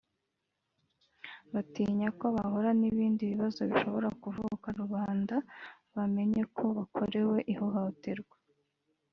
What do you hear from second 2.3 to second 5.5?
bahura n’ibindi bibazo bishobora kuvuka rubanda